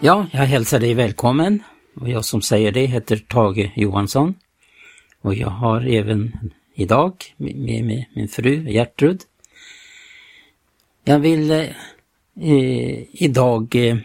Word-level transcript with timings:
Ja, 0.00 0.26
jag 0.32 0.40
hälsar 0.40 0.80
dig 0.80 0.94
välkommen. 0.94 1.62
Och 1.94 2.08
jag 2.08 2.24
som 2.24 2.42
säger 2.42 2.72
det 2.72 2.86
heter 2.86 3.16
Tage 3.16 3.72
Johansson. 3.76 4.34
Och 5.20 5.34
jag 5.34 5.48
har 5.48 5.80
även 5.80 6.32
idag 6.74 7.14
med 7.36 7.84
mig 7.84 8.10
min 8.14 8.28
fru 8.28 8.70
Gertrud. 8.70 9.20
Jag 11.04 11.18
vill 11.18 11.50
eh, 11.50 11.58
eh 12.40 13.04
idag 13.12 13.76
eh, 13.76 13.96
eh, 13.96 14.02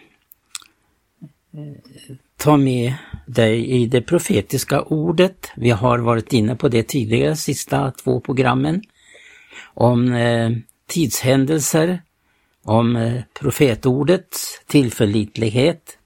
ta 2.38 2.58
med 2.58 2.94
dig 3.26 3.70
i 3.70 3.86
det 3.86 4.02
profetiska 4.02 4.82
ordet. 4.82 5.52
Vi 5.56 5.70
har 5.70 6.00
varit 6.00 6.34
inne 6.34 6.56
på 6.56 6.70
det 6.70 6.84
tidigare, 6.84 7.36
sista 7.36 7.92
två 7.92 8.20
programmen. 8.20 8.84
Om 9.64 10.14
eh, 10.14 10.52
tidshändelser, 10.88 12.02
om 12.64 12.96
eh, 12.96 13.22
profetordets 13.34 14.62
tillförlitlighet 14.68 15.98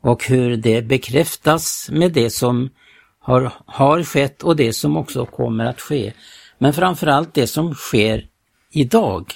och 0.00 0.24
hur 0.24 0.56
det 0.56 0.82
bekräftas 0.82 1.90
med 1.92 2.12
det 2.12 2.30
som 2.30 2.70
har, 3.18 3.52
har 3.66 4.02
skett 4.02 4.42
och 4.42 4.56
det 4.56 4.72
som 4.72 4.96
också 4.96 5.26
kommer 5.26 5.64
att 5.64 5.80
ske. 5.80 6.12
Men 6.58 6.72
framförallt 6.72 7.34
det 7.34 7.46
som 7.46 7.74
sker 7.74 8.26
idag. 8.70 9.32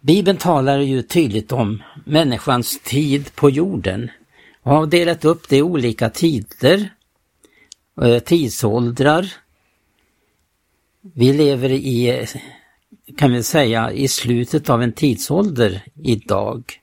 Bibeln 0.00 0.38
talar 0.38 0.78
ju 0.78 1.02
tydligt 1.02 1.52
om 1.52 1.82
människans 2.04 2.80
tid 2.80 3.34
på 3.34 3.50
jorden 3.50 4.10
och 4.62 4.72
har 4.72 4.86
delat 4.86 5.24
upp 5.24 5.48
det 5.48 5.56
i 5.56 5.62
olika 5.62 6.10
tider, 6.10 6.88
eh, 8.02 8.18
tidsåldrar. 8.18 9.32
Vi 11.00 11.32
lever 11.32 11.70
i, 11.70 12.08
eh, 12.08 12.28
kan 13.16 13.32
vi 13.32 13.42
säga, 13.42 13.92
i 13.92 14.08
slutet 14.08 14.70
av 14.70 14.82
en 14.82 14.92
tidsålder 14.92 15.82
idag. 15.94 16.80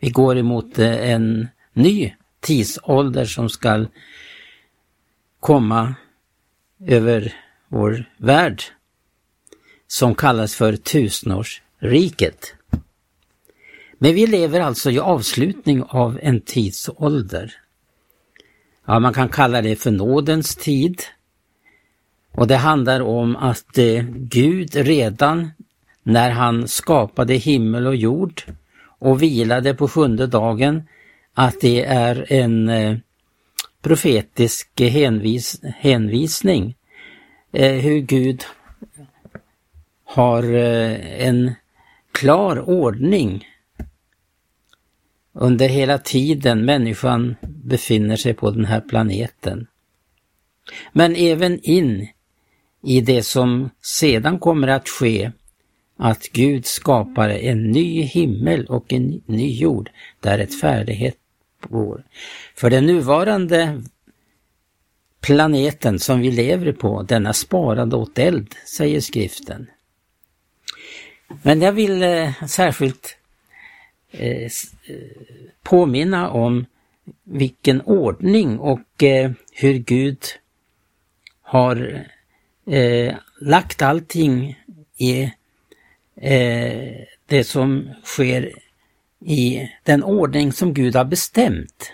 Vi 0.00 0.10
går 0.10 0.38
emot 0.38 0.78
eh, 0.78 1.10
en 1.10 1.48
ny 1.72 2.12
tidsålder 2.40 3.24
som 3.24 3.48
ska 3.48 3.86
komma 5.40 5.94
över 6.86 7.34
vår 7.68 8.04
värld 8.16 8.62
som 9.86 10.14
kallas 10.14 10.54
för 10.54 10.76
tusenårsriket. 10.76 12.54
Men 13.98 14.14
vi 14.14 14.26
lever 14.26 14.60
alltså 14.60 14.90
i 14.90 14.98
avslutning 14.98 15.82
av 15.82 16.18
en 16.22 16.40
tidsålder. 16.40 17.54
Ja, 18.86 18.98
man 18.98 19.14
kan 19.14 19.28
kalla 19.28 19.62
det 19.62 19.76
för 19.76 19.90
nådens 19.90 20.56
tid. 20.56 21.02
Och 22.32 22.46
det 22.46 22.56
handlar 22.56 23.00
om 23.00 23.36
att 23.36 23.78
eh, 23.78 24.02
Gud 24.14 24.74
redan 24.74 25.50
när 26.02 26.30
han 26.30 26.68
skapade 26.68 27.34
himmel 27.34 27.86
och 27.86 27.96
jord 27.96 28.42
och 28.82 29.22
vilade 29.22 29.74
på 29.74 29.88
sjunde 29.88 30.26
dagen, 30.26 30.82
att 31.34 31.60
det 31.60 31.84
är 31.84 32.32
en 32.32 32.68
eh, 32.68 32.96
profetisk 33.82 34.80
hänvis, 34.80 35.60
hänvisning 35.62 36.74
eh, 37.52 37.72
hur 37.72 38.00
Gud 38.00 38.44
har 40.04 40.42
eh, 40.42 41.26
en 41.26 41.54
klar 42.12 42.68
ordning 42.68 43.46
under 45.32 45.68
hela 45.68 45.98
tiden 45.98 46.64
människan 46.64 47.36
befinner 47.42 48.16
sig 48.16 48.34
på 48.34 48.50
den 48.50 48.64
här 48.64 48.80
planeten. 48.80 49.66
Men 50.92 51.16
även 51.16 51.60
in 51.62 52.08
i 52.82 53.00
det 53.00 53.22
som 53.22 53.70
sedan 53.82 54.38
kommer 54.38 54.68
att 54.68 54.88
ske, 54.88 55.30
att 55.96 56.28
Gud 56.32 56.66
skapar 56.66 57.28
en 57.28 57.70
ny 57.70 58.02
himmel 58.02 58.66
och 58.66 58.92
en 58.92 59.22
ny 59.26 59.52
jord 59.52 59.90
där 60.20 60.38
ett 60.38 60.60
färdighet 60.60 61.16
bor. 61.68 62.04
För 62.54 62.70
den 62.70 62.86
nuvarande 62.86 63.82
planeten 65.20 65.98
som 65.98 66.20
vi 66.20 66.30
lever 66.30 66.72
på, 66.72 67.02
denna 67.02 67.32
sparad 67.32 67.94
åt 67.94 68.18
eld, 68.18 68.54
säger 68.66 69.00
skriften. 69.00 69.66
Men 71.42 71.60
jag 71.60 71.72
vill 71.72 72.02
eh, 72.02 72.44
särskilt 72.46 73.16
eh, 74.10 74.42
eh 74.42 74.48
påminna 75.62 76.30
om 76.30 76.66
vilken 77.24 77.80
ordning 77.80 78.58
och 78.58 79.02
eh, 79.02 79.30
hur 79.52 79.74
Gud 79.74 80.22
har 81.42 82.06
eh, 82.70 83.14
lagt 83.40 83.82
allting 83.82 84.58
i 84.96 85.32
eh, 86.16 86.94
det 87.26 87.44
som 87.44 87.90
sker 88.04 88.52
i 89.20 89.68
den 89.82 90.04
ordning 90.04 90.52
som 90.52 90.74
Gud 90.74 90.96
har 90.96 91.04
bestämt. 91.04 91.92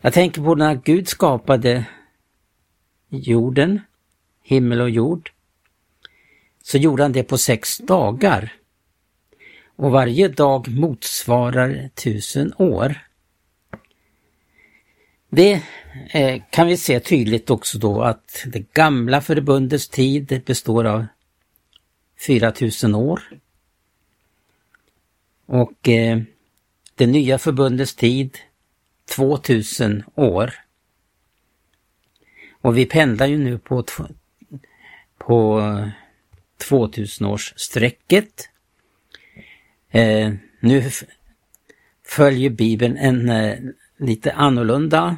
Jag 0.00 0.12
tänker 0.12 0.42
på 0.42 0.54
när 0.54 0.74
Gud 0.74 1.08
skapade 1.08 1.84
jorden, 3.08 3.80
himmel 4.42 4.80
och 4.80 4.90
jord, 4.90 5.30
så 6.62 6.78
gjorde 6.78 7.02
han 7.02 7.12
det 7.12 7.22
på 7.24 7.38
sex 7.38 7.78
dagar 7.78 8.52
och 9.76 9.90
varje 9.90 10.28
dag 10.28 10.68
motsvarar 10.68 11.90
tusen 11.94 12.52
år. 12.58 13.06
Det 15.28 15.62
Eh, 16.10 16.42
kan 16.50 16.66
vi 16.66 16.76
se 16.76 17.00
tydligt 17.00 17.50
också 17.50 17.78
då 17.78 18.02
att 18.02 18.44
det 18.46 18.72
gamla 18.72 19.20
förbundets 19.20 19.88
tid 19.88 20.42
består 20.46 20.84
av 20.84 21.06
4000 22.26 22.94
år. 22.94 23.22
Och 25.46 25.88
eh, 25.88 26.20
det 26.94 27.06
nya 27.06 27.38
förbundets 27.38 27.94
tid 27.94 28.38
2000 29.16 30.02
år. 30.14 30.54
Och 32.60 32.78
vi 32.78 32.86
pendlar 32.86 33.26
ju 33.26 33.38
nu 33.38 33.58
på, 33.58 33.84
på 35.18 35.60
2000-årsstrecket 36.58 38.48
Eh, 39.96 40.32
nu 40.60 40.90
följer 42.04 42.50
Bibeln 42.50 42.96
en 42.96 43.28
eh, 43.28 43.58
lite 43.98 44.32
annorlunda 44.32 45.16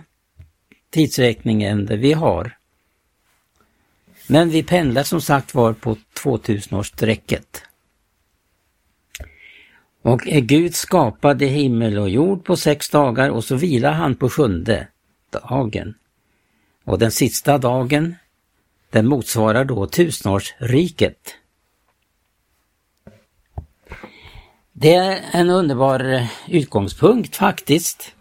tidsräkning 0.90 1.62
än 1.62 1.86
det 1.86 1.96
vi 1.96 2.12
har. 2.12 2.58
Men 4.26 4.50
vi 4.50 4.62
pendlar 4.62 5.02
som 5.02 5.20
sagt 5.20 5.54
var 5.54 5.72
på 5.72 5.96
2000-årsstrecket. 6.14 7.62
Och 10.02 10.20
Gud 10.20 10.74
skapade 10.74 11.46
himmel 11.46 11.98
och 11.98 12.08
jord 12.08 12.44
på 12.44 12.56
sex 12.56 12.88
dagar 12.90 13.30
och 13.30 13.44
så 13.44 13.56
vilar 13.56 13.92
han 13.92 14.16
på 14.16 14.30
sjunde 14.30 14.88
dagen. 15.30 15.94
Och 16.84 16.98
den 16.98 17.10
sista 17.10 17.58
dagen, 17.58 18.14
den 18.90 19.06
motsvarar 19.06 19.64
då 19.64 19.86
tusenårsriket. 19.86 21.34
Det 24.72 24.94
är 24.94 25.20
en 25.32 25.50
underbar 25.50 26.28
utgångspunkt 26.48 27.36
faktiskt 27.36 28.14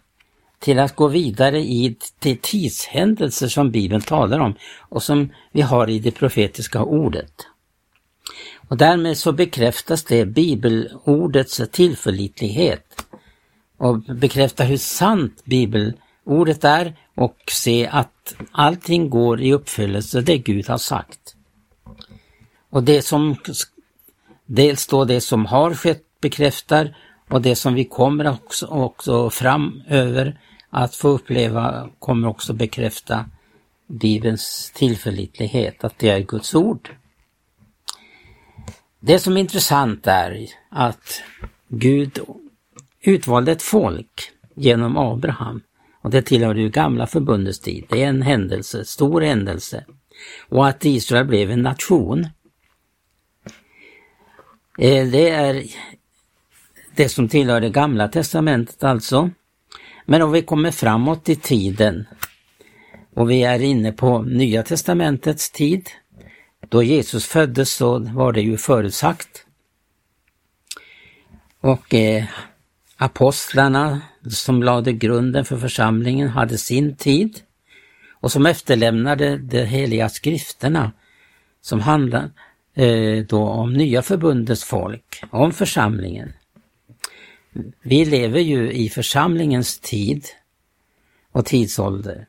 till 0.59 0.79
att 0.79 0.95
gå 0.95 1.07
vidare 1.07 1.59
i 1.59 1.95
de 2.19 2.35
tidshändelser 2.35 3.47
som 3.47 3.71
Bibeln 3.71 4.01
talar 4.01 4.39
om 4.39 4.55
och 4.79 5.03
som 5.03 5.29
vi 5.51 5.61
har 5.61 5.89
i 5.89 5.99
det 5.99 6.11
profetiska 6.11 6.83
ordet. 6.83 7.47
Och 8.69 8.77
därmed 8.77 9.17
så 9.17 9.31
bekräftas 9.31 10.03
det 10.03 10.25
bibelordets 10.25 11.61
tillförlitlighet 11.71 13.05
och 13.77 13.99
bekräftar 13.99 14.65
hur 14.65 14.77
sant 14.77 15.41
bibelordet 15.45 16.63
är 16.63 16.95
och 17.15 17.37
se 17.51 17.87
att 17.87 18.35
allting 18.51 19.09
går 19.09 19.41
i 19.41 19.53
uppfyllelse 19.53 20.21
det 20.21 20.37
Gud 20.37 20.67
har 20.67 20.77
sagt. 20.77 21.35
Och 22.69 22.83
det 22.83 23.01
som 23.01 23.35
dels 24.45 24.87
då 24.87 25.05
det 25.05 25.21
som 25.21 25.45
har 25.45 25.73
skett 25.73 26.03
bekräftar 26.21 26.97
och 27.29 27.41
det 27.41 27.55
som 27.55 27.73
vi 27.73 27.85
kommer 27.85 28.29
också, 28.29 28.65
också 28.65 29.29
framöver 29.29 30.39
att 30.69 30.95
få 30.95 31.07
uppleva 31.07 31.89
kommer 31.99 32.27
också 32.27 32.53
bekräfta 32.53 33.25
Bibelns 33.87 34.71
tillförlitlighet, 34.75 35.83
att 35.83 35.99
det 35.99 36.09
är 36.09 36.19
Guds 36.19 36.55
ord. 36.55 36.89
Det 38.99 39.19
som 39.19 39.37
är 39.37 39.41
intressant 39.41 40.07
är 40.07 40.47
att 40.69 41.21
Gud 41.67 42.19
utvalde 43.01 43.51
ett 43.51 43.61
folk 43.61 44.31
genom 44.55 44.97
Abraham 44.97 45.61
och 46.01 46.09
det 46.09 46.21
tillhör 46.21 46.55
ju 46.55 46.69
gamla 46.69 47.07
förbundets 47.07 47.59
tid. 47.59 47.85
Det 47.89 48.03
är 48.03 48.07
en 48.07 48.21
händelse, 48.21 48.85
stor 48.85 49.21
händelse. 49.21 49.85
Och 50.49 50.67
att 50.67 50.85
Israel 50.85 51.25
blev 51.25 51.51
en 51.51 51.61
nation. 51.61 52.27
Eh, 54.77 55.07
det 55.07 55.29
är 55.29 55.63
det 56.95 57.09
som 57.09 57.29
tillhör 57.29 57.61
det 57.61 57.69
gamla 57.69 58.07
testamentet 58.07 58.83
alltså. 58.83 59.29
Men 60.09 60.21
om 60.21 60.31
vi 60.31 60.41
kommer 60.41 60.71
framåt 60.71 61.29
i 61.29 61.35
tiden 61.35 62.07
och 63.13 63.29
vi 63.29 63.43
är 63.43 63.59
inne 63.59 63.91
på 63.91 64.21
nya 64.21 64.63
testamentets 64.63 65.51
tid, 65.51 65.89
då 66.69 66.83
Jesus 66.83 67.25
föddes 67.25 67.73
så 67.73 67.99
var 67.99 68.31
det 68.33 68.41
ju 68.41 68.57
förutsagt. 68.57 69.45
Och 71.61 71.93
eh, 71.93 72.23
apostlarna 72.97 74.01
som 74.29 74.63
lade 74.63 74.93
grunden 74.93 75.45
för 75.45 75.57
församlingen 75.57 76.29
hade 76.29 76.57
sin 76.57 76.95
tid 76.95 77.39
och 78.11 78.31
som 78.31 78.45
efterlämnade 78.45 79.37
de 79.37 79.65
heliga 79.65 80.09
skrifterna 80.09 80.91
som 81.61 81.79
handlar 81.79 82.31
eh, 82.73 83.25
då 83.29 83.43
om 83.43 83.73
nya 83.73 84.01
förbundets 84.01 84.63
folk, 84.63 85.23
om 85.29 85.51
församlingen. 85.51 86.33
Vi 87.81 88.05
lever 88.05 88.39
ju 88.39 88.71
i 88.71 88.89
församlingens 88.89 89.79
tid 89.79 90.25
och 91.31 91.45
tidsålder. 91.45 92.27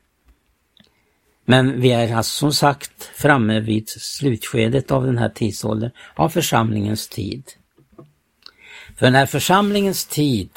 Men 1.45 1.81
vi 1.81 1.91
är 1.91 2.15
alltså 2.15 2.37
som 2.37 2.53
sagt 2.53 3.03
framme 3.03 3.59
vid 3.59 3.89
slutskedet 3.89 4.91
av 4.91 5.05
den 5.05 5.17
här 5.17 5.29
tidsåldern, 5.29 5.91
av 6.15 6.29
församlingens 6.29 7.07
tid. 7.07 7.43
För 8.95 9.11
när 9.11 9.25
församlingens 9.25 10.05
tid 10.05 10.49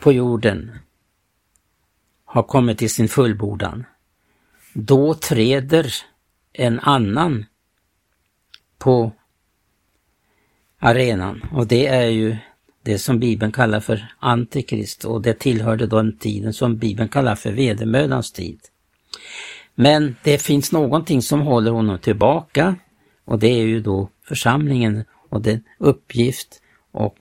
på 0.00 0.12
jorden 0.12 0.78
har 2.24 2.42
kommit 2.42 2.78
till 2.78 2.90
sin 2.90 3.08
fullbordan, 3.08 3.84
då 4.72 5.14
träder 5.14 5.94
en 6.52 6.80
annan 6.80 7.46
på 8.78 9.12
arenan 10.78 11.42
och 11.52 11.66
det 11.66 11.86
är 11.86 12.06
ju 12.06 12.36
det 12.82 12.98
som 12.98 13.18
Bibeln 13.18 13.52
kallar 13.52 13.80
för 13.80 14.12
Antikrist 14.18 15.04
och 15.04 15.22
det 15.22 15.34
tillhörde 15.34 15.86
den 15.86 16.18
tiden 16.18 16.52
som 16.52 16.76
Bibeln 16.76 17.08
kallar 17.08 17.34
för 17.34 17.52
vedermödans 17.52 18.32
tid. 18.32 18.60
Men 19.74 20.16
det 20.22 20.42
finns 20.42 20.72
någonting 20.72 21.22
som 21.22 21.40
håller 21.40 21.70
honom 21.70 21.98
tillbaka 21.98 22.76
och 23.24 23.38
det 23.38 23.48
är 23.48 23.64
ju 23.64 23.80
då 23.80 24.08
församlingen 24.24 25.04
och 25.28 25.42
den 25.42 25.64
uppgift 25.78 26.62
och 26.92 27.18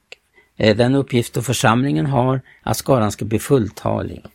eh, 0.57 0.77
den 0.77 0.95
uppgift 0.95 1.33
då 1.33 1.41
församlingen 1.41 2.05
har 2.05 2.41
att 2.63 2.77
skaran 2.77 3.11
ska 3.11 3.25
bli 3.25 3.39
fulltalig. 3.39 4.25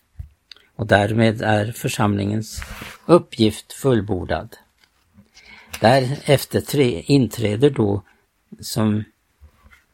Och 0.77 0.87
därmed 0.87 1.43
är 1.43 1.73
församlingens 1.73 2.63
uppgift 3.07 3.73
fullbordad. 3.73 4.57
Därefter 5.81 7.11
inträder 7.11 7.71
då, 7.71 8.03
som 8.61 9.05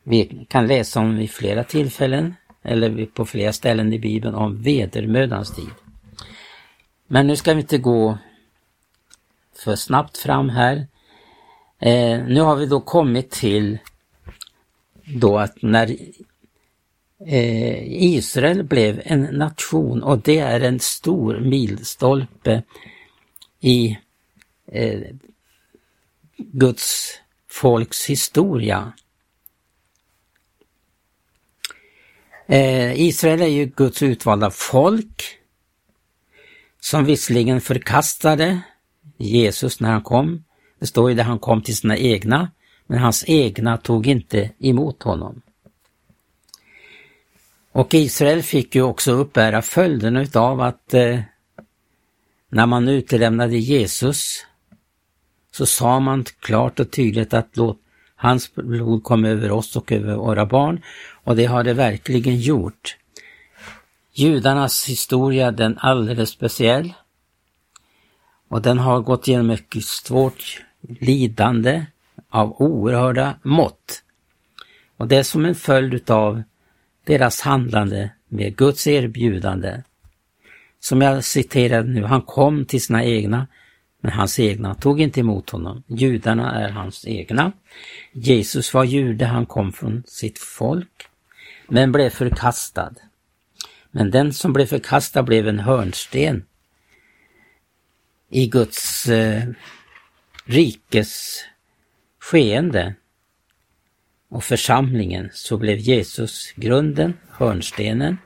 vi 0.08 0.46
kan 0.48 0.66
läsa 0.66 1.00
om 1.00 1.16
vid 1.16 1.30
flera 1.30 1.64
tillfällen, 1.64 2.34
eller 2.62 3.06
på 3.06 3.26
flera 3.26 3.52
ställen 3.52 3.92
i 3.92 3.98
Bibeln, 3.98 4.34
om 4.34 4.62
vedermödans 4.62 5.54
tid. 5.54 5.70
Men 7.06 7.26
nu 7.26 7.36
ska 7.36 7.54
vi 7.54 7.60
inte 7.60 7.78
gå 7.78 8.18
för 9.64 9.76
snabbt 9.76 10.18
fram 10.18 10.48
här. 10.48 10.86
Eh, 11.80 12.24
nu 12.26 12.40
har 12.40 12.56
vi 12.56 12.66
då 12.66 12.80
kommit 12.80 13.30
till 13.30 13.78
då 15.04 15.38
att 15.38 15.62
när 15.62 15.96
eh, 17.26 18.04
Israel 18.04 18.64
blev 18.64 19.02
en 19.04 19.22
nation 19.22 20.02
och 20.02 20.18
det 20.18 20.38
är 20.38 20.60
en 20.60 20.80
stor 20.80 21.40
milstolpe 21.40 22.62
i 23.60 23.98
eh, 24.72 25.00
Guds 26.36 27.14
folks 27.50 28.06
historia. 28.06 28.92
Eh, 32.50 33.00
Israel 33.00 33.42
är 33.42 33.46
ju 33.46 33.66
Guds 33.66 34.02
utvalda 34.02 34.50
folk 34.50 35.38
som 36.80 37.04
visserligen 37.04 37.60
förkastade 37.60 38.60
Jesus 39.16 39.80
när 39.80 39.90
han 39.90 40.02
kom. 40.02 40.44
Det 40.78 40.86
står 40.86 41.10
ju 41.10 41.16
där 41.16 41.24
han 41.24 41.38
kom 41.38 41.62
till 41.62 41.76
sina 41.76 41.96
egna, 41.96 42.50
men 42.86 42.98
hans 42.98 43.24
egna 43.26 43.76
tog 43.76 44.06
inte 44.06 44.50
emot 44.58 45.02
honom. 45.02 45.42
Och 47.72 47.94
Israel 47.94 48.42
fick 48.42 48.74
ju 48.74 48.82
också 48.82 49.12
uppbära 49.12 49.62
följderna 49.62 50.22
utav 50.22 50.60
att 50.60 50.94
eh, 50.94 51.20
när 52.48 52.66
man 52.66 52.88
utelämnade 52.88 53.58
Jesus 53.58 54.46
så 55.52 55.66
sa 55.66 56.00
man 56.00 56.24
klart 56.40 56.80
och 56.80 56.90
tydligt 56.90 57.34
att 57.34 57.56
låt 57.56 57.78
hans 58.20 58.54
blod 58.54 59.04
kom 59.04 59.24
över 59.24 59.50
oss 59.50 59.76
och 59.76 59.92
över 59.92 60.14
våra 60.16 60.46
barn 60.46 60.82
och 61.24 61.36
det 61.36 61.44
har 61.44 61.64
det 61.64 61.74
verkligen 61.74 62.36
gjort. 62.36 62.96
Judarnas 64.12 64.88
historia 64.88 65.50
den 65.50 65.72
är 65.72 65.80
alldeles 65.80 66.30
speciell 66.30 66.92
och 68.48 68.62
den 68.62 68.78
har 68.78 69.00
gått 69.00 69.28
igenom 69.28 69.50
ett 69.50 69.84
svårt 69.84 70.64
lidande 71.00 71.86
av 72.30 72.62
oerhörda 72.62 73.34
mått. 73.42 74.02
Och 74.96 75.08
det 75.08 75.16
är 75.16 75.22
som 75.22 75.44
en 75.44 75.54
följd 75.54 75.94
utav 75.94 76.42
deras 77.04 77.40
handlande 77.40 78.10
med 78.28 78.56
Guds 78.56 78.86
erbjudande. 78.86 79.82
Som 80.80 81.00
jag 81.00 81.24
citerade 81.24 81.88
nu, 81.88 82.04
han 82.04 82.22
kom 82.22 82.64
till 82.64 82.82
sina 82.82 83.04
egna, 83.04 83.46
men 84.08 84.16
hans 84.16 84.38
egna 84.38 84.74
tog 84.74 85.00
inte 85.00 85.20
emot 85.20 85.50
honom. 85.50 85.82
Judarna 85.86 86.64
är 86.64 86.68
hans 86.68 87.06
egna. 87.06 87.52
Jesus 88.12 88.74
var 88.74 88.84
jude, 88.84 89.26
han 89.26 89.46
kom 89.46 89.72
från 89.72 90.02
sitt 90.06 90.38
folk, 90.38 91.08
men 91.68 91.92
blev 91.92 92.10
förkastad. 92.10 92.94
Men 93.90 94.10
den 94.10 94.32
som 94.32 94.52
blev 94.52 94.66
förkastad 94.66 95.22
blev 95.22 95.48
en 95.48 95.58
hörnsten 95.58 96.44
i 98.30 98.46
Guds 98.46 99.08
eh, 99.08 99.42
rikes 100.44 101.44
skeende. 102.20 102.94
Och 104.28 104.44
församlingen 104.44 105.30
så 105.32 105.56
blev 105.56 105.78
Jesus 105.78 106.52
grunden, 106.56 107.16
hörnstenen 107.30 108.18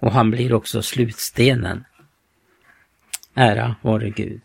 och 0.00 0.12
han 0.12 0.30
blir 0.30 0.52
också 0.52 0.82
slutstenen. 0.82 1.84
Ära 3.34 3.76
vare 3.82 4.10
Gud. 4.10 4.42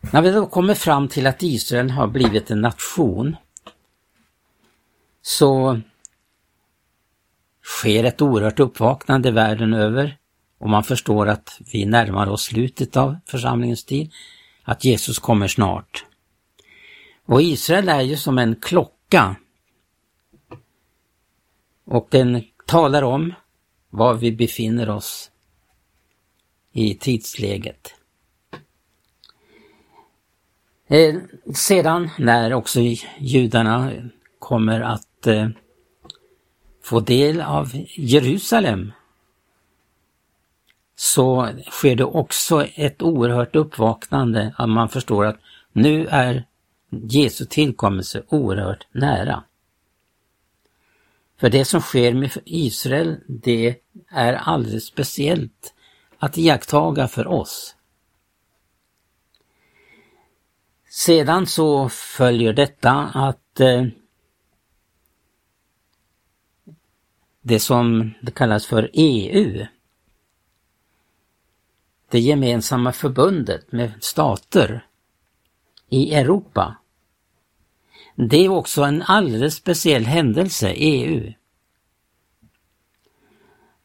När 0.00 0.22
vi 0.22 0.30
då 0.30 0.46
kommer 0.46 0.74
fram 0.74 1.08
till 1.08 1.26
att 1.26 1.42
Israel 1.42 1.90
har 1.90 2.06
blivit 2.06 2.50
en 2.50 2.60
nation 2.60 3.36
så 5.22 5.80
sker 7.62 8.04
ett 8.04 8.22
oerhört 8.22 8.60
uppvaknande 8.60 9.30
världen 9.30 9.74
över 9.74 10.16
och 10.58 10.68
man 10.68 10.84
förstår 10.84 11.28
att 11.28 11.60
vi 11.72 11.86
närmar 11.86 12.26
oss 12.26 12.42
slutet 12.42 12.96
av 12.96 13.16
församlingens 13.26 13.84
tid, 13.84 14.12
att 14.62 14.84
Jesus 14.84 15.18
kommer 15.18 15.48
snart. 15.48 16.04
Och 17.26 17.42
Israel 17.42 17.88
är 17.88 18.00
ju 18.00 18.16
som 18.16 18.38
en 18.38 18.56
klocka. 18.56 19.36
Och 21.84 22.08
den 22.10 22.44
talar 22.66 23.02
om 23.02 23.34
var 23.90 24.14
vi 24.14 24.32
befinner 24.32 24.90
oss 24.90 25.30
i 26.72 26.94
tidsläget. 26.94 27.94
Eh, 30.90 31.14
sedan 31.54 32.10
när 32.18 32.52
också 32.52 32.80
judarna 33.18 33.92
kommer 34.38 34.80
att 34.80 35.26
eh, 35.26 35.48
få 36.82 37.00
del 37.00 37.40
av 37.40 37.70
Jerusalem 37.96 38.92
så 40.96 41.48
sker 41.70 41.96
det 41.96 42.04
också 42.04 42.64
ett 42.64 43.02
oerhört 43.02 43.56
uppvaknande 43.56 44.54
att 44.58 44.68
man 44.68 44.88
förstår 44.88 45.24
att 45.24 45.38
nu 45.72 46.06
är 46.06 46.44
Jesu 46.90 47.44
tillkommelse 47.44 48.22
oerhört 48.28 48.86
nära. 48.92 49.44
För 51.40 51.50
det 51.50 51.64
som 51.64 51.80
sker 51.80 52.14
med 52.14 52.30
Israel, 52.44 53.16
det 53.26 53.76
är 54.10 54.32
alldeles 54.32 54.84
speciellt 54.84 55.74
att 56.18 56.38
iakttaga 56.38 57.08
för 57.08 57.26
oss. 57.26 57.76
Sedan 60.92 61.46
så 61.46 61.88
följer 61.88 62.52
detta 62.52 62.92
att 63.14 63.60
eh, 63.60 63.86
det 67.42 67.60
som 67.60 68.14
det 68.22 68.30
kallas 68.30 68.66
för 68.66 68.90
EU, 68.92 69.66
det 72.08 72.20
gemensamma 72.20 72.92
förbundet 72.92 73.72
med 73.72 73.92
stater 74.00 74.86
i 75.88 76.14
Europa. 76.14 76.76
Det 78.14 78.44
är 78.44 78.48
också 78.48 78.82
en 78.82 79.02
alldeles 79.02 79.54
speciell 79.54 80.04
händelse, 80.04 80.70
EU. 80.70 81.32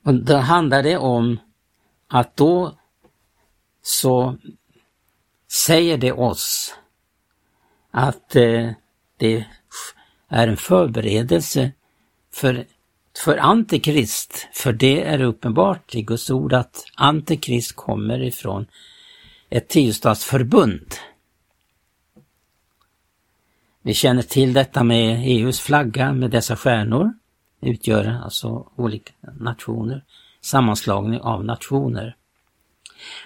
Och 0.04 0.14
då 0.14 0.38
handlar 0.38 0.84
det 0.84 0.98
om 0.98 1.40
att 2.08 2.38
då 2.38 2.78
så 3.82 4.38
säger 5.48 5.98
det 5.98 6.12
oss 6.12 6.76
att 7.98 8.36
eh, 8.36 8.70
det 9.18 9.46
är 10.30 10.48
en 10.48 10.58
förberedelse 10.58 11.72
för 12.34 12.66
för 13.24 13.38
Antikrist, 13.38 14.48
för 14.54 14.74
det 14.74 15.04
är 15.04 15.22
uppenbart 15.22 15.96
i 15.96 16.02
Guds 16.02 16.30
ord 16.30 16.54
att 16.54 16.86
Antikrist 16.96 17.76
kommer 17.76 18.24
ifrån 18.24 18.66
ett 19.50 19.68
tiostatsförbund. 19.68 20.94
Vi 23.82 23.94
känner 23.94 24.22
till 24.22 24.54
detta 24.54 24.84
med 24.84 25.24
EUs 25.26 25.60
flagga 25.60 26.14
med 26.14 26.32
dessa 26.32 26.56
stjärnor. 26.56 27.14
utgör 27.62 28.22
alltså 28.24 28.72
olika 28.76 29.14
nationer, 29.40 30.04
sammanslagning 30.42 31.22
av 31.22 31.46
nationer. 31.46 32.16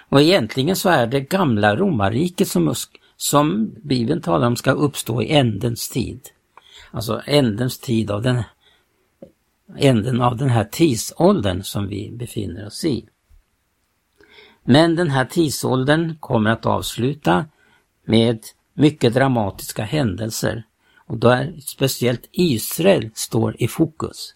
Och 0.08 0.20
egentligen 0.20 0.76
så 0.76 0.88
är 0.88 1.06
det 1.06 1.20
gamla 1.20 1.76
romarriket 1.76 2.48
som, 2.48 2.74
som 3.22 3.74
Bibeln 3.82 4.22
talar 4.22 4.46
om 4.46 4.56
ska 4.56 4.70
uppstå 4.70 5.22
i 5.22 5.32
ändens 5.32 5.88
tid. 5.88 6.20
Alltså 6.90 7.22
ändens 7.26 7.78
tid 7.78 8.10
av 8.10 8.22
den, 8.22 8.42
änden 9.76 10.20
av 10.20 10.36
den 10.36 10.50
här 10.50 10.64
tidsåldern 10.64 11.62
som 11.62 11.88
vi 11.88 12.10
befinner 12.12 12.66
oss 12.66 12.84
i. 12.84 13.08
Men 14.62 14.96
den 14.96 15.10
här 15.10 15.24
tidsåldern 15.24 16.16
kommer 16.20 16.50
att 16.50 16.66
avsluta 16.66 17.46
med 18.04 18.44
mycket 18.74 19.14
dramatiska 19.14 19.84
händelser 19.84 20.64
och 20.96 21.18
då 21.18 21.28
är 21.28 21.60
speciellt 21.60 22.28
Israel 22.32 23.10
står 23.14 23.62
i 23.62 23.68
fokus. 23.68 24.34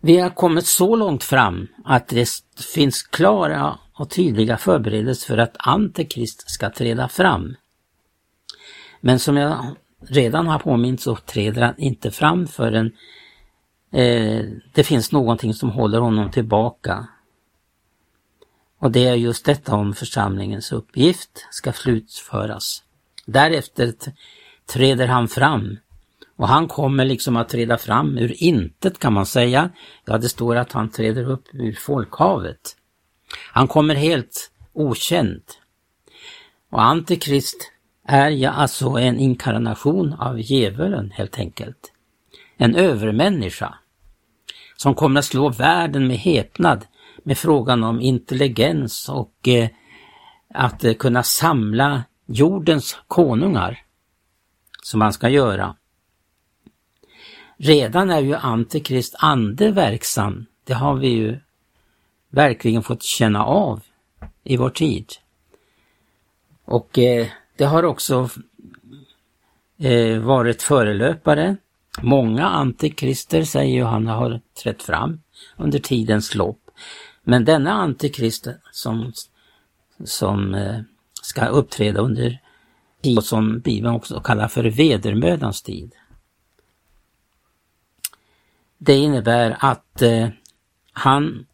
Vi 0.00 0.18
har 0.18 0.30
kommit 0.30 0.66
så 0.66 0.96
långt 0.96 1.24
fram 1.24 1.68
att 1.84 2.08
det 2.08 2.28
finns 2.74 3.02
klara 3.02 3.78
och 3.94 4.10
tydliga 4.10 4.56
förberedelser 4.56 5.26
för 5.26 5.38
att 5.38 5.56
Antikrist 5.58 6.50
ska 6.50 6.70
träda 6.70 7.08
fram. 7.08 7.54
Men 9.00 9.18
som 9.18 9.36
jag 9.36 9.76
redan 10.00 10.46
har 10.46 10.58
påmint 10.58 11.00
så 11.00 11.16
träder 11.16 11.62
han 11.62 11.74
inte 11.78 12.10
fram 12.10 12.46
förrän 12.46 12.92
eh, 13.92 14.44
det 14.74 14.84
finns 14.84 15.12
någonting 15.12 15.54
som 15.54 15.70
håller 15.70 15.98
honom 15.98 16.30
tillbaka. 16.30 17.08
Och 18.78 18.90
det 18.90 19.06
är 19.06 19.14
just 19.14 19.44
detta 19.44 19.74
om 19.74 19.94
församlingens 19.94 20.72
uppgift 20.72 21.46
ska 21.50 21.72
slutföras. 21.72 22.82
Därefter 23.26 23.94
träder 24.66 25.06
han 25.06 25.28
fram 25.28 25.76
och 26.36 26.48
han 26.48 26.68
kommer 26.68 27.04
liksom 27.04 27.36
att 27.36 27.48
träda 27.48 27.78
fram 27.78 28.18
ur 28.18 28.42
intet 28.42 28.98
kan 28.98 29.12
man 29.12 29.26
säga. 29.26 29.70
Ja, 30.04 30.18
det 30.18 30.28
står 30.28 30.56
att 30.56 30.72
han 30.72 30.90
träder 30.90 31.30
upp 31.30 31.44
ur 31.52 31.72
folkhavet. 31.72 32.76
Han 33.52 33.68
kommer 33.68 33.94
helt 33.94 34.50
okänd. 34.72 35.42
Och 36.70 36.82
Antikrist 36.82 37.70
är 38.08 38.30
ja 38.30 38.50
alltså 38.50 38.88
en 38.88 39.18
inkarnation 39.18 40.12
av 40.12 40.40
djävulen 40.40 41.10
helt 41.10 41.38
enkelt. 41.38 41.92
En 42.56 42.74
övermänniska 42.74 43.74
som 44.76 44.94
kommer 44.94 45.18
att 45.18 45.24
slå 45.24 45.48
världen 45.48 46.06
med 46.06 46.16
häpnad 46.16 46.86
med 47.22 47.38
frågan 47.38 47.84
om 47.84 48.00
intelligens 48.00 49.08
och 49.08 49.48
eh, 49.48 49.68
att 50.54 50.84
eh, 50.84 50.94
kunna 50.94 51.22
samla 51.22 52.04
jordens 52.26 52.98
konungar 53.08 53.78
som 54.82 54.98
man 54.98 55.12
ska 55.12 55.28
göra. 55.28 55.76
Redan 57.56 58.10
är 58.10 58.20
ju 58.20 58.34
Antikrist 58.34 59.14
ande 59.18 59.70
verksam. 59.70 60.46
Det 60.64 60.74
har 60.74 60.94
vi 60.94 61.08
ju 61.08 61.40
verkligen 62.34 62.82
fått 62.82 63.02
känna 63.02 63.44
av 63.44 63.82
i 64.44 64.56
vår 64.56 64.70
tid. 64.70 65.12
Och 66.64 66.98
eh, 66.98 67.26
det 67.56 67.64
har 67.64 67.82
också 67.82 68.28
eh, 69.78 70.18
varit 70.18 70.62
förelöpare. 70.62 71.56
Många 72.02 72.46
antikrister 72.46 73.44
säger 73.44 73.78
Johanna 73.78 74.14
har 74.14 74.40
trätt 74.62 74.82
fram 74.82 75.20
under 75.56 75.78
tidens 75.78 76.34
lopp. 76.34 76.70
Men 77.22 77.44
denna 77.44 77.72
antikrist 77.72 78.48
som, 78.72 79.12
som 80.04 80.54
eh, 80.54 80.80
ska 81.22 81.46
uppträda 81.46 82.00
under 82.00 82.40
tid 83.02 83.24
som 83.24 83.60
Bibeln 83.60 83.94
också 83.94 84.20
kallar 84.20 84.48
för 84.48 84.64
vedermödans 84.64 85.62
tid. 85.62 85.92
Det 88.78 88.94
innebär 88.94 89.56
att 89.60 90.02
eh, 90.02 90.28
han 90.92 91.46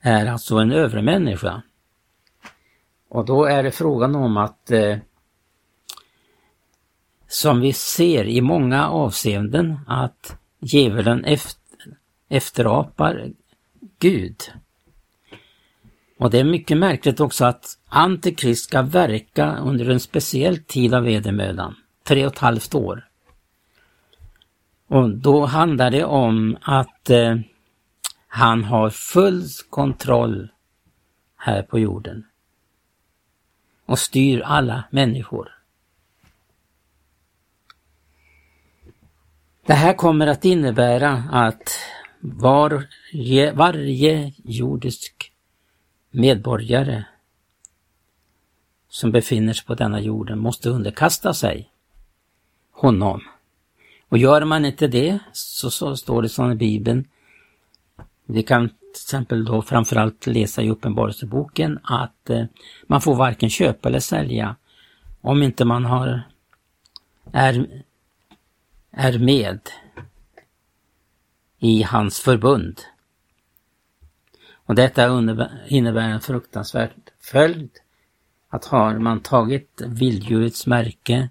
är 0.00 0.26
alltså 0.26 0.56
en 0.56 0.72
övermänniska. 0.72 1.62
Och 3.08 3.24
då 3.24 3.44
är 3.44 3.62
det 3.62 3.70
frågan 3.70 4.14
om 4.14 4.36
att 4.36 4.70
eh, 4.70 4.96
som 7.28 7.60
vi 7.60 7.72
ser 7.72 8.24
i 8.24 8.40
många 8.40 8.88
avseenden 8.88 9.80
att 9.86 10.38
djävulen 10.60 11.24
efter, 11.24 11.60
efterapar 12.28 13.30
Gud. 13.98 14.52
Och 16.18 16.30
det 16.30 16.38
är 16.38 16.44
mycket 16.44 16.76
märkligt 16.76 17.20
också 17.20 17.44
att 17.44 17.78
Antikrist 17.88 18.64
ska 18.64 18.82
verka 18.82 19.56
under 19.56 19.90
en 19.90 20.00
speciell 20.00 20.58
tid 20.58 20.94
av 20.94 21.02
vedermödan, 21.02 21.74
tre 22.04 22.26
och 22.26 22.32
ett 22.32 22.38
halvt 22.38 22.74
år. 22.74 23.08
Och 24.88 25.10
då 25.10 25.46
handlar 25.46 25.90
det 25.90 26.04
om 26.04 26.56
att 26.62 27.10
eh, 27.10 27.36
han 28.32 28.64
har 28.64 28.90
full 28.90 29.44
kontroll 29.70 30.48
här 31.36 31.62
på 31.62 31.78
jorden 31.78 32.26
och 33.86 33.98
styr 33.98 34.40
alla 34.40 34.84
människor. 34.90 35.58
Det 39.66 39.74
här 39.74 39.94
kommer 39.94 40.26
att 40.26 40.44
innebära 40.44 41.24
att 41.30 41.78
varje, 42.20 43.52
varje 43.52 44.32
jordisk 44.44 45.32
medborgare 46.10 47.04
som 48.88 49.12
befinner 49.12 49.52
sig 49.52 49.66
på 49.66 49.74
denna 49.74 50.00
jorden 50.00 50.38
måste 50.38 50.70
underkasta 50.70 51.34
sig 51.34 51.70
honom. 52.70 53.20
Och 54.08 54.18
gör 54.18 54.44
man 54.44 54.64
inte 54.64 54.86
det 54.86 55.18
så, 55.32 55.70
så 55.70 55.96
står 55.96 56.22
det 56.22 56.28
som 56.28 56.52
i 56.52 56.54
Bibeln, 56.54 57.08
vi 58.32 58.42
kan 58.42 58.68
till 58.68 58.76
exempel 58.92 59.44
då 59.44 59.62
framförallt 59.62 60.26
läsa 60.26 60.62
i 60.62 60.70
Uppenbarelseboken 60.70 61.78
att 61.82 62.30
eh, 62.30 62.44
man 62.86 63.00
får 63.00 63.14
varken 63.14 63.50
köpa 63.50 63.88
eller 63.88 64.00
sälja 64.00 64.56
om 65.20 65.42
inte 65.42 65.64
man 65.64 65.84
har 65.84 66.22
är, 67.32 67.82
är 68.90 69.18
med 69.18 69.60
i 71.58 71.82
hans 71.82 72.20
förbund. 72.20 72.80
Och 74.52 74.74
detta 74.74 75.20
innebär 75.68 76.08
en 76.08 76.20
fruktansvärd 76.20 76.90
följd. 77.20 77.70
Att 78.48 78.64
har 78.64 78.98
man 78.98 79.20
tagit 79.20 79.82
vilddjurets 79.86 80.66
märke 80.66 81.28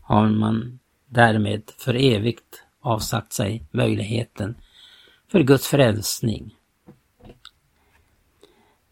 har 0.00 0.28
man 0.28 0.78
därmed 1.06 1.62
för 1.78 1.94
evigt 1.94 2.64
avsagt 2.80 3.32
sig 3.32 3.64
möjligheten 3.70 4.54
för 5.32 5.42
Guds 5.42 5.66
frälsning. 5.66 6.54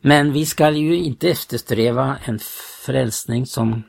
Men 0.01 0.33
vi 0.33 0.47
ska 0.47 0.71
ju 0.71 0.97
inte 0.97 1.31
eftersträva 1.31 2.19
en 2.25 2.39
frälsning 2.87 3.47
som 3.47 3.83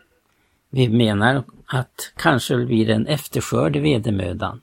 vi 0.69 0.89
menar 0.89 1.43
att 1.65 2.13
kanske 2.15 2.65
blir 2.65 2.89
en 2.89 3.07
efterskörd 3.07 3.75
i 3.75 3.79
vedermödan. 3.79 4.61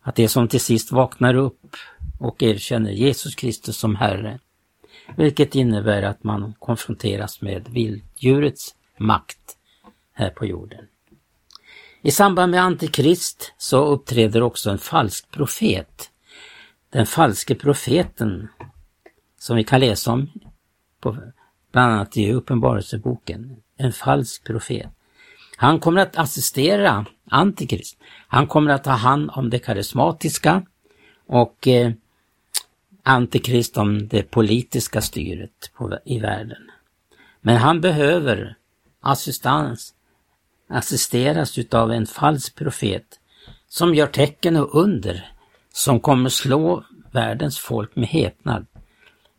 Att 0.00 0.14
det 0.14 0.28
som 0.28 0.48
till 0.48 0.60
sist 0.60 0.92
vaknar 0.92 1.34
upp 1.34 1.76
och 2.18 2.42
erkänner 2.42 2.90
Jesus 2.90 3.34
Kristus 3.34 3.76
som 3.76 3.96
Herre, 3.96 4.38
vilket 5.16 5.54
innebär 5.54 6.02
att 6.02 6.24
man 6.24 6.54
konfronteras 6.58 7.40
med 7.40 7.68
vilddjurets 7.68 8.74
makt 8.98 9.56
här 10.12 10.30
på 10.30 10.46
jorden. 10.46 10.86
I 12.02 12.10
samband 12.10 12.50
med 12.50 12.62
Antikrist 12.62 13.52
så 13.58 13.84
uppträder 13.84 14.42
också 14.42 14.70
en 14.70 14.78
falsk 14.78 15.30
profet. 15.30 16.10
Den 16.90 17.06
falske 17.06 17.54
profeten 17.54 18.48
som 19.38 19.56
vi 19.56 19.64
kan 19.64 19.80
läsa 19.80 20.12
om 20.12 20.30
på, 21.00 21.16
bland 21.72 21.92
annat 21.92 22.16
i 22.16 22.32
Uppenbarelseboken. 22.32 23.56
En 23.76 23.92
falsk 23.92 24.44
profet. 24.44 24.88
Han 25.56 25.80
kommer 25.80 26.00
att 26.00 26.18
assistera 26.18 27.06
Antikrist. 27.30 27.98
Han 28.28 28.46
kommer 28.46 28.70
att 28.70 28.84
ta 28.84 28.90
hand 28.90 29.30
om 29.34 29.50
det 29.50 29.58
karismatiska 29.58 30.62
och 31.26 31.68
eh, 31.68 31.92
Antikrist 33.02 33.76
om 33.76 34.08
det 34.08 34.22
politiska 34.22 35.00
styret 35.00 35.70
på, 35.74 35.98
i 36.04 36.18
världen. 36.18 36.70
Men 37.40 37.56
han 37.56 37.80
behöver 37.80 38.56
assistans 39.00 39.94
assisteras 40.70 41.58
utav 41.58 41.92
en 41.92 42.06
falsk 42.06 42.54
profet 42.54 43.20
som 43.68 43.94
gör 43.94 44.06
tecken 44.06 44.56
och 44.56 44.74
under 44.74 45.32
som 45.72 46.00
kommer 46.00 46.28
slå 46.28 46.84
världens 47.12 47.58
folk 47.58 47.96
med 47.96 48.08
häpnad. 48.08 48.66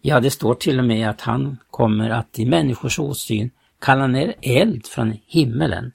Ja, 0.02 0.20
det 0.20 0.32
står 0.32 0.56
till 0.56 0.80
och 0.80 0.86
med 0.86 1.10
att 1.10 1.22
han 1.22 1.58
kommer 1.70 2.10
att 2.10 2.40
i 2.40 2.46
människors 2.46 3.00
åsyn 3.00 3.52
kalla 3.80 4.08
ner 4.08 4.34
eld 4.42 4.88
från 4.88 5.18
himmelen. 5.26 5.92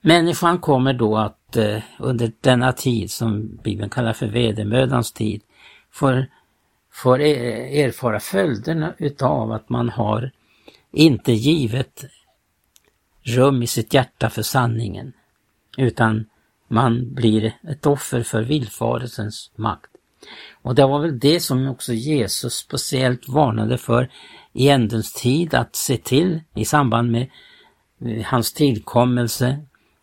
Människan 0.00 0.58
kommer 0.58 0.92
då 0.92 1.16
att 1.16 1.56
eh, 1.56 1.78
under 1.98 2.32
denna 2.40 2.72
tid 2.72 3.10
som 3.10 3.56
Bibeln 3.64 3.90
kallar 3.90 4.12
för 4.12 4.26
vedermödans 4.26 5.12
tid 5.12 5.42
får, 5.90 6.26
får 6.92 7.20
e- 7.20 7.82
erfara 7.82 8.20
följderna 8.20 8.94
utav 8.98 9.52
att 9.52 9.68
man 9.68 9.88
har 9.88 10.30
inte 10.92 11.32
givet 11.32 12.04
rum 13.22 13.62
i 13.62 13.66
sitt 13.66 13.94
hjärta 13.94 14.30
för 14.30 14.42
sanningen, 14.42 15.12
utan 15.78 16.24
man 16.68 17.14
blir 17.14 17.52
ett 17.68 17.86
offer 17.86 18.22
för 18.22 18.42
villfarelsens 18.42 19.50
makt. 19.56 19.90
Och 20.62 20.74
det 20.74 20.86
var 20.86 21.00
väl 21.00 21.18
det 21.18 21.40
som 21.40 21.68
också 21.68 21.92
Jesus 21.92 22.54
speciellt 22.54 23.28
varnade 23.28 23.78
för 23.78 24.10
i 24.52 24.68
ändens 24.68 25.12
tid, 25.12 25.54
att 25.54 25.76
se 25.76 25.96
till 25.96 26.40
i 26.54 26.64
samband 26.64 27.10
med 27.10 27.30
eh, 28.04 28.24
hans 28.24 28.52
tillkommelse, 28.52 29.58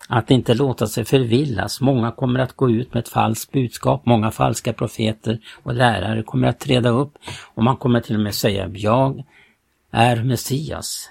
att 0.08 0.30
inte 0.30 0.54
låta 0.54 0.86
sig 0.86 1.04
förvillas. 1.04 1.80
Många 1.80 2.12
kommer 2.12 2.40
att 2.40 2.52
gå 2.52 2.70
ut 2.70 2.94
med 2.94 3.00
ett 3.00 3.08
falskt 3.08 3.52
budskap, 3.52 4.06
många 4.06 4.30
falska 4.30 4.72
profeter 4.72 5.40
och 5.62 5.74
lärare 5.74 6.22
kommer 6.22 6.48
att 6.48 6.60
träda 6.60 6.88
upp 6.88 7.12
och 7.54 7.64
man 7.64 7.76
kommer 7.76 8.00
till 8.00 8.14
och 8.14 8.22
med 8.22 8.34
säga 8.34 8.70
jag 8.74 9.24
är 9.90 10.22
Messias. 10.22 11.10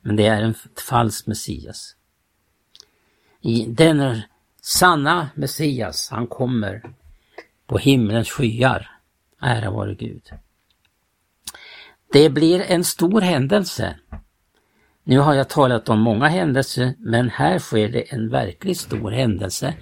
Men 0.00 0.16
det 0.16 0.26
är 0.26 0.42
en 0.42 0.54
falsk 0.88 1.26
Messias. 1.26 1.96
I 3.40 3.66
den 3.68 4.20
sanna 4.62 5.28
Messias, 5.34 6.08
han 6.10 6.26
kommer 6.26 6.90
på 7.66 7.78
himlens 7.78 8.30
skyar. 8.30 8.90
Ära 9.40 9.70
vare 9.70 9.94
Gud. 9.94 10.22
Det 12.12 12.30
blir 12.30 12.60
en 12.60 12.84
stor 12.84 13.20
händelse. 13.20 13.98
Nu 15.04 15.18
har 15.18 15.34
jag 15.34 15.48
talat 15.48 15.88
om 15.88 16.00
många 16.00 16.28
händelser, 16.28 16.94
men 16.98 17.28
här 17.28 17.58
sker 17.58 17.88
det 17.88 18.12
en 18.12 18.28
verkligt 18.28 18.80
stor 18.80 19.10
händelse 19.10 19.74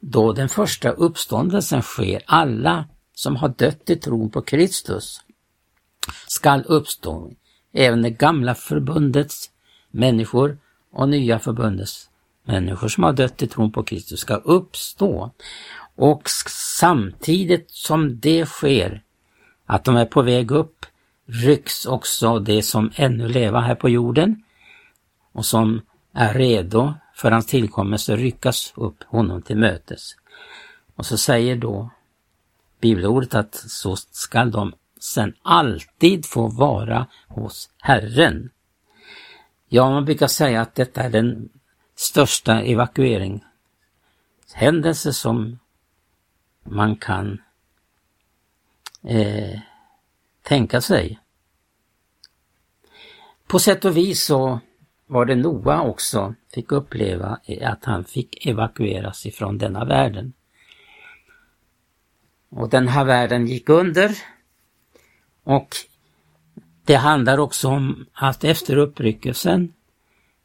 då 0.00 0.32
den 0.32 0.48
första 0.48 0.90
uppståndelsen 0.90 1.82
sker. 1.82 2.22
Alla 2.26 2.88
som 3.14 3.36
har 3.36 3.48
dött 3.48 3.90
i 3.90 3.96
tron 3.96 4.30
på 4.30 4.42
Kristus 4.42 5.20
skall 6.26 6.64
uppstå. 6.66 7.32
Även 7.72 8.02
det 8.02 8.10
gamla 8.10 8.54
förbundets 8.54 9.50
människor 9.90 10.58
och 10.92 11.08
nya 11.08 11.38
förbundets 11.38 12.10
människor 12.44 12.88
som 12.88 13.04
har 13.04 13.12
dött 13.12 13.42
i 13.42 13.46
tron 13.46 13.72
på 13.72 13.82
Kristus 13.82 14.20
ska 14.20 14.34
uppstå. 14.34 15.30
Och 15.96 16.22
samtidigt 16.78 17.70
som 17.70 18.20
det 18.20 18.46
sker, 18.46 19.02
att 19.66 19.84
de 19.84 19.96
är 19.96 20.06
på 20.06 20.22
väg 20.22 20.50
upp, 20.50 20.86
rycks 21.26 21.86
också 21.86 22.38
det 22.38 22.62
som 22.62 22.90
ännu 22.94 23.28
lever 23.28 23.60
här 23.60 23.74
på 23.74 23.88
jorden 23.88 24.42
och 25.32 25.46
som 25.46 25.80
är 26.12 26.34
redo 26.34 26.94
för 27.14 27.30
hans 27.30 27.46
tillkommelse 27.46 28.16
ryckas 28.16 28.72
upp 28.76 29.04
honom 29.04 29.42
till 29.42 29.56
mötes. 29.56 30.16
Och 30.96 31.06
så 31.06 31.18
säger 31.18 31.56
då 31.56 31.90
bibelordet 32.80 33.34
att 33.34 33.54
så 33.54 33.96
skall 33.96 34.50
de 34.50 34.72
sen 35.00 35.34
alltid 35.42 36.26
få 36.26 36.48
vara 36.48 37.06
hos 37.28 37.70
Herren. 37.78 38.50
Ja, 39.68 39.90
man 39.90 40.04
brukar 40.04 40.26
säga 40.26 40.60
att 40.60 40.74
detta 40.74 41.02
är 41.02 41.10
den 41.10 41.48
största 41.94 42.62
evakueringshändelse 42.62 45.12
som 45.12 45.58
man 46.64 46.96
kan 46.96 47.42
eh, 49.04 49.60
tänka 50.42 50.80
sig. 50.80 51.20
På 53.46 53.58
sätt 53.58 53.84
och 53.84 53.96
vis 53.96 54.24
så 54.24 54.60
var 55.06 55.24
det 55.24 55.34
Noa 55.34 55.82
också 55.82 56.34
fick 56.54 56.72
uppleva 56.72 57.40
att 57.62 57.84
han 57.84 58.04
fick 58.04 58.46
evakueras 58.46 59.26
ifrån 59.26 59.58
denna 59.58 59.84
världen. 59.84 60.32
Och 62.48 62.70
den 62.70 62.88
här 62.88 63.04
världen 63.04 63.46
gick 63.46 63.68
under 63.68 64.18
och 65.46 65.76
det 66.84 66.94
handlar 66.94 67.38
också 67.38 67.68
om 67.68 68.06
att 68.12 68.44
efter 68.44 68.76
uppryckelsen 68.76 69.72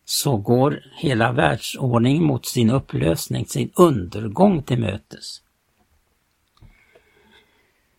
så 0.06 0.38
går 0.38 0.84
hela 0.96 1.32
världsordningen 1.32 2.24
mot 2.24 2.46
sin 2.46 2.70
upplösning, 2.70 3.46
sin 3.46 3.72
undergång 3.76 4.64
till 4.64 4.80
mötes. 4.80 5.42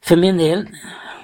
För 0.04 0.16
min 0.16 0.38
del, 0.38 0.66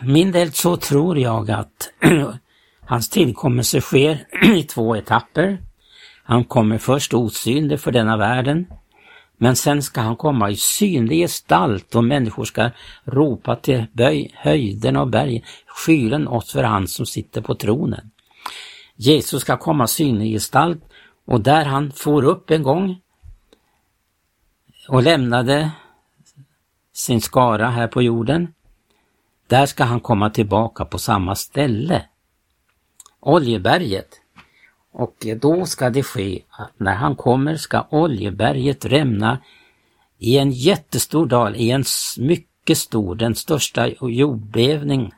min 0.03 0.33
del 0.33 0.53
så 0.53 0.76
tror 0.76 1.18
jag 1.18 1.50
att 1.50 1.90
hans 2.81 3.11
tillkommelse 3.11 3.81
sker 3.81 4.26
i 4.57 4.62
två 4.62 4.96
etapper. 4.96 5.59
Han 6.24 6.44
kommer 6.44 6.79
först 6.79 7.14
osynlig 7.14 7.81
för 7.81 7.92
denna 7.92 8.16
världen, 8.16 8.66
men 9.38 9.57
sen 9.57 9.83
ska 9.83 10.01
han 10.01 10.16
komma 10.16 10.51
i 10.51 10.57
synlig 10.57 11.18
gestalt 11.18 11.94
och 11.94 12.05
människor 12.05 12.44
ska 12.44 12.70
ropa 13.05 13.57
till 13.57 13.87
böj, 13.92 14.31
höjden 14.35 14.96
och 14.96 15.09
bergen, 15.09 15.42
skylen 15.66 16.29
oss 16.29 16.53
för 16.53 16.62
han 16.62 16.88
som 16.88 17.07
sitter 17.07 17.40
på 17.40 17.55
tronen. 17.55 18.11
Jesus 18.96 19.42
ska 19.42 19.57
komma 19.57 19.85
i 19.85 19.88
synlig 19.88 20.33
gestalt 20.33 20.85
och 21.24 21.40
där 21.40 21.64
han 21.64 21.92
for 21.92 22.24
upp 22.24 22.51
en 22.51 22.62
gång 22.62 23.01
och 24.88 25.03
lämnade 25.03 25.70
sin 26.92 27.20
skara 27.20 27.70
här 27.70 27.88
på 27.88 28.03
jorden, 28.03 28.55
där 29.46 29.66
ska 29.66 29.85
han 29.85 30.01
komma 30.01 30.31
tillbaka 30.31 30.85
på 30.85 30.98
samma 30.98 31.35
ställe. 31.35 32.05
Oljeberget. 33.20 34.20
Och 34.98 35.26
då 35.37 35.66
ska 35.66 35.90
det 35.90 36.02
ske 36.02 36.42
att 36.50 36.72
när 36.76 36.94
han 36.94 37.16
kommer 37.16 37.56
ska 37.56 37.87
Oljeberget 37.90 38.84
rämna 38.84 39.38
i 40.18 40.38
en 40.38 40.50
jättestor 40.50 41.26
dal, 41.26 41.56
i 41.56 41.70
en 41.70 41.84
mycket 42.18 42.78
stor, 42.78 43.14
den 43.14 43.34
största 43.34 43.88
jordbävning 44.00 45.12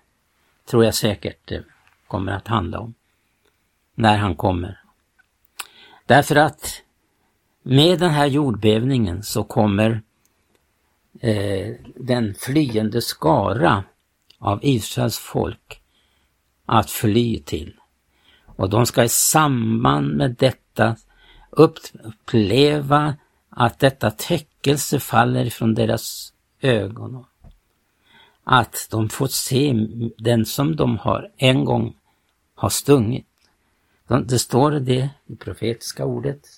tror 0.71 0.85
jag 0.85 0.95
säkert 0.95 1.49
det 1.49 1.65
kommer 2.07 2.33
att 2.33 2.49
handla 2.49 2.79
om. 2.81 2.95
När 3.95 4.17
han 4.17 4.35
kommer. 4.35 4.81
Därför 6.07 6.37
att 6.37 6.83
med 7.63 7.99
den 7.99 8.11
här 8.11 8.27
jordbävningen 8.27 9.23
så 9.23 9.45
kommer 9.45 10.03
eh, 11.21 11.75
den 11.97 12.35
flyende 12.35 13.03
skara 13.03 13.85
av 14.39 14.59
Israels 14.63 15.19
folk 15.19 15.83
att 16.67 16.91
fly 16.91 17.39
till. 17.39 17.80
Och 18.61 18.71
de 18.71 18.87
ska 18.87 19.05
i 19.05 19.09
samband 19.09 20.17
med 20.17 20.37
detta 20.39 20.97
uppleva 21.51 23.17
att 23.51 23.79
detta 23.79 24.11
täckelse 24.11 25.01
faller 25.01 25.45
ifrån 25.45 25.75
deras 25.75 26.33
ögon. 26.61 27.25
Att 28.45 28.89
de 28.91 29.09
får 29.09 29.27
se 29.27 29.87
den 30.19 30.47
som 30.47 30.77
de 30.77 30.99
har 30.99 31.31
en 31.37 31.65
gång 31.65 31.97
har 32.55 32.69
stungit. 32.69 33.27
Det 34.25 34.39
står 34.39 34.71
det 34.71 35.11
i 35.27 35.37
profetiska 35.37 36.05
ordet 36.05 36.49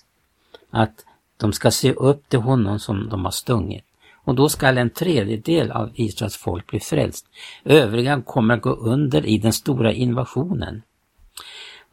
att 0.69 1.05
de 1.37 1.53
ska 1.53 1.71
se 1.71 1.93
upp 1.93 2.29
till 2.29 2.39
honom 2.39 2.79
som 2.79 3.09
de 3.09 3.25
har 3.25 3.31
stungit 3.31 3.85
och 4.23 4.35
då 4.35 4.49
skall 4.49 4.77
en 4.77 4.89
tredjedel 4.89 5.71
av 5.71 5.91
Israels 5.95 6.37
folk 6.37 6.67
bli 6.67 6.79
frälst. 6.79 7.25
Övriga 7.63 8.21
kommer 8.21 8.53
att 8.53 8.61
gå 8.61 8.71
under 8.71 9.25
i 9.25 9.37
den 9.37 9.53
stora 9.53 9.93
invasionen. 9.93 10.81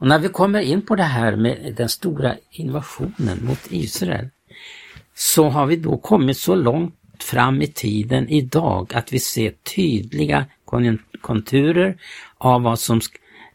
Och 0.01 0.07
när 0.07 0.19
vi 0.19 0.29
kommer 0.29 0.61
in 0.61 0.83
på 0.83 0.97
det 0.97 1.03
här 1.03 1.37
med 1.37 1.75
den 1.77 1.89
stora 1.89 2.35
invasionen 2.51 3.45
mot 3.45 3.67
Israel 3.71 4.29
så 5.15 5.49
har 5.49 5.67
vi 5.67 5.77
då 5.77 5.97
kommit 5.97 6.39
så 6.39 6.55
långt 6.55 6.95
fram 7.23 7.63
i 7.63 7.67
tiden 7.67 8.29
idag 8.29 8.95
att 8.95 9.13
vi 9.13 9.19
ser 9.19 9.51
tydliga 9.51 10.47
konturer 11.21 11.97
av 12.39 12.63
vad 12.63 12.79
som 12.79 13.01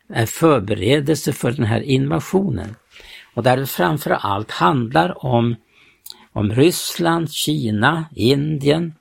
är 0.10 0.26
förberedelse 0.26 1.34
för 1.34 1.52
den 1.52 1.66
här 1.66 1.82
invasionen. 1.82 2.76
Och 3.34 3.44
där 3.44 3.58
det 3.58 3.68
framför 3.68 4.12
allt 4.12 4.52
handlar 4.52 5.26
om 5.26 5.56
om 6.34 6.52
Ryssland, 6.52 7.32
Kina, 7.32 8.06
Indien, 8.16 8.94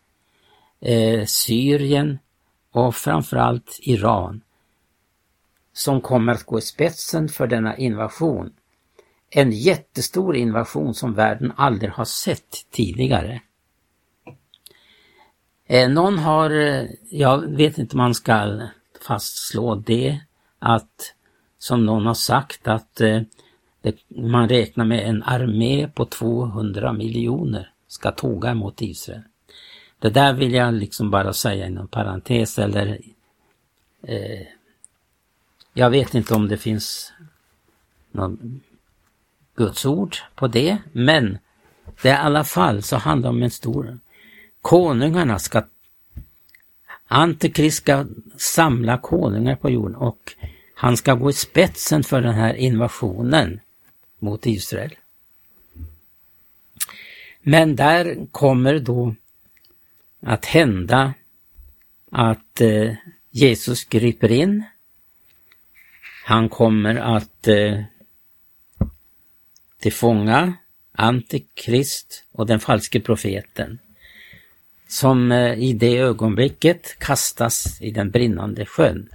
eh, 0.80 1.24
Syrien 1.26 2.18
och 2.72 2.94
framförallt 2.94 3.78
Iran 3.82 4.40
som 5.74 6.00
kommer 6.00 6.32
att 6.32 6.44
gå 6.44 6.58
i 6.58 6.62
spetsen 6.62 7.28
för 7.28 7.46
denna 7.46 7.76
invasion. 7.76 8.52
En 9.30 9.52
jättestor 9.52 10.36
invasion 10.36 10.94
som 10.94 11.14
världen 11.14 11.52
aldrig 11.56 11.90
har 11.90 12.04
sett 12.04 12.66
tidigare. 12.70 13.40
Eh, 15.66 15.88
någon 15.88 16.18
har, 16.18 16.50
eh, 16.50 16.84
jag 17.10 17.56
vet 17.56 17.78
inte 17.78 17.94
om 17.94 17.98
man 17.98 18.14
ska 18.14 18.60
fastslå 19.06 19.74
det, 19.74 20.20
att 20.58 21.14
som 21.58 21.86
någon 21.86 22.06
har 22.06 22.14
sagt 22.14 22.68
att 22.68 23.00
eh, 23.00 23.20
det, 23.80 23.96
man 24.08 24.48
räknar 24.48 24.84
med 24.84 25.08
en 25.08 25.22
armé 25.22 25.88
på 25.88 26.04
200 26.04 26.92
miljoner 26.92 27.70
ska 27.86 28.10
tåga 28.10 28.54
mot 28.54 28.82
Israel. 28.82 29.22
Det 29.98 30.10
där 30.10 30.32
vill 30.32 30.54
jag 30.54 30.74
liksom 30.74 31.10
bara 31.10 31.32
säga 31.32 31.66
inom 31.66 31.88
parentes 31.88 32.58
eller 32.58 32.98
eh, 34.02 34.46
jag 35.74 35.90
vet 35.90 36.14
inte 36.14 36.34
om 36.34 36.48
det 36.48 36.56
finns 36.56 37.12
något 38.12 38.40
Guds 39.56 39.86
ord 39.86 40.16
på 40.34 40.46
det, 40.46 40.78
men 40.92 41.38
det 42.02 42.08
är 42.08 42.14
i 42.14 42.26
alla 42.26 42.44
fall 42.44 42.82
så 42.82 42.96
handlar 42.96 43.30
det 43.30 43.36
om 43.36 43.42
en 43.42 43.50
stor... 43.50 43.98
Konungarna 44.62 45.38
ska... 45.38 45.62
Antikrist 47.06 47.76
ska 47.76 48.06
samla 48.36 48.98
konungar 48.98 49.56
på 49.56 49.70
jorden 49.70 49.96
och 49.96 50.34
han 50.74 50.96
ska 50.96 51.14
gå 51.14 51.30
i 51.30 51.32
spetsen 51.32 52.04
för 52.04 52.22
den 52.22 52.34
här 52.34 52.54
invasionen 52.54 53.60
mot 54.18 54.46
Israel. 54.46 54.94
Men 57.42 57.76
där 57.76 58.26
kommer 58.30 58.78
då 58.78 59.14
att 60.20 60.44
hända 60.44 61.14
att 62.10 62.60
eh, 62.60 62.94
Jesus 63.30 63.84
griper 63.84 64.30
in. 64.30 64.64
Han 66.26 66.48
kommer 66.48 66.94
att 66.94 67.48
eh, 67.48 67.80
tillfånga 69.78 70.54
Antikrist 70.92 72.24
och 72.32 72.46
den 72.46 72.60
falske 72.60 73.00
profeten 73.00 73.78
som 74.88 75.32
eh, 75.32 75.54
i 75.54 75.72
det 75.72 75.98
ögonblicket 75.98 76.98
kastas 76.98 77.82
i 77.82 77.90
den 77.90 78.10
brinnande 78.10 78.66
sjön 78.66 79.08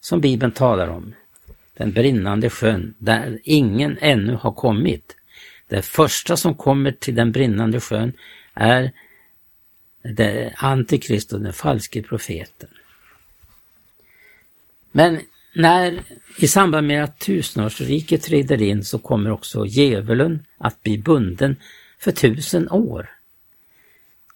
som 0.00 0.20
Bibeln 0.20 0.52
talar 0.52 0.88
om. 0.88 1.14
Den 1.74 1.92
brinnande 1.92 2.50
sjön 2.50 2.94
där 2.98 3.38
ingen 3.44 3.98
ännu 4.00 4.34
har 4.34 4.52
kommit. 4.52 5.16
Det 5.68 5.82
första 5.82 6.36
som 6.36 6.54
kommer 6.54 6.92
till 6.92 7.14
den 7.14 7.32
brinnande 7.32 7.80
sjön 7.80 8.12
är 8.54 8.92
Antikrist 10.56 11.32
och 11.32 11.40
den 11.40 11.52
falske 11.52 12.02
profeten. 12.02 12.68
Men 14.92 15.20
när 15.58 16.02
i 16.36 16.48
samband 16.48 16.86
med 16.86 17.04
att 17.04 17.18
tusenårsriket 17.18 18.22
träder 18.22 18.62
in 18.62 18.84
så 18.84 18.98
kommer 18.98 19.30
också 19.30 19.66
djävulen 19.66 20.46
att 20.58 20.82
bli 20.82 20.98
bunden 20.98 21.56
för 21.98 22.12
tusen 22.12 22.70
år. 22.70 23.10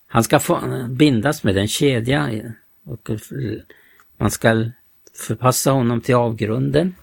Han 0.06 0.24
ska 0.24 0.40
få 0.40 0.86
bindas 0.88 1.44
med 1.44 1.56
en 1.56 1.68
kedja 1.68 2.42
och 2.84 3.10
man 4.16 4.30
ska 4.30 4.70
förpassa 5.14 5.70
honom 5.70 6.00
till 6.00 6.14
avgrunden 6.14 6.94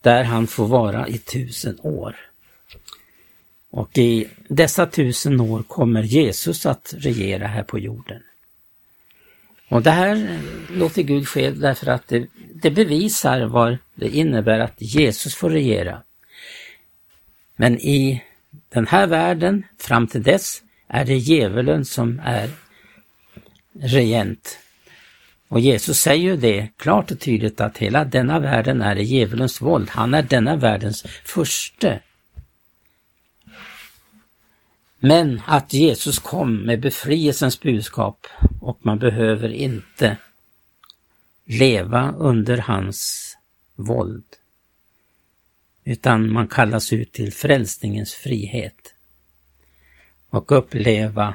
där 0.00 0.24
han 0.24 0.46
får 0.46 0.66
vara 0.66 1.08
i 1.08 1.18
tusen 1.18 1.78
år. 1.80 2.16
Och 3.70 3.98
i 3.98 4.28
dessa 4.48 4.86
tusen 4.86 5.40
år 5.40 5.62
kommer 5.62 6.02
Jesus 6.02 6.66
att 6.66 6.94
regera 6.96 7.46
här 7.46 7.62
på 7.62 7.78
jorden. 7.78 8.22
Och 9.72 9.82
det 9.82 9.90
här 9.90 10.38
låter 10.70 11.02
Gud 11.02 11.28
ske 11.28 11.50
därför 11.50 11.86
att 11.86 12.08
det, 12.08 12.26
det 12.54 12.70
bevisar 12.70 13.44
vad 13.44 13.78
det 13.94 14.08
innebär 14.08 14.60
att 14.60 14.74
Jesus 14.76 15.34
får 15.34 15.50
regera. 15.50 16.02
Men 17.56 17.78
i 17.78 18.22
den 18.68 18.86
här 18.86 19.06
världen, 19.06 19.66
fram 19.78 20.06
till 20.06 20.22
dess, 20.22 20.62
är 20.88 21.04
det 21.04 21.16
djävulen 21.16 21.84
som 21.84 22.20
är 22.24 22.50
regent. 23.80 24.58
Och 25.48 25.60
Jesus 25.60 25.98
säger 25.98 26.24
ju 26.24 26.36
det 26.36 26.68
klart 26.76 27.10
och 27.10 27.20
tydligt 27.20 27.60
att 27.60 27.78
hela 27.78 28.04
denna 28.04 28.38
världen 28.38 28.82
är 28.82 28.96
djävulens 28.96 29.60
våld. 29.60 29.90
Han 29.90 30.14
är 30.14 30.22
denna 30.22 30.56
världens 30.56 31.06
förste. 31.24 32.00
Men 34.98 35.42
att 35.46 35.72
Jesus 35.72 36.18
kom 36.18 36.56
med 36.56 36.80
befrielsens 36.80 37.60
budskap 37.60 38.26
och 38.62 38.78
man 38.82 38.98
behöver 38.98 39.48
inte 39.48 40.16
leva 41.44 42.12
under 42.12 42.58
hans 42.58 43.32
våld. 43.74 44.24
Utan 45.84 46.32
man 46.32 46.48
kallas 46.48 46.92
ut 46.92 47.12
till 47.12 47.32
frälsningens 47.32 48.12
frihet. 48.14 48.94
Och 50.28 50.52
uppleva 50.52 51.34